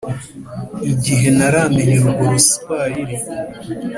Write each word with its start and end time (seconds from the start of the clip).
Igihe 0.91 1.27
ntaramenya 1.35 1.95
urwo 2.03 2.23
ruswayire 2.31 3.15